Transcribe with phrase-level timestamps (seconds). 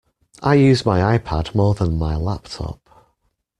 [0.41, 3.07] I use my iPad more than my laptop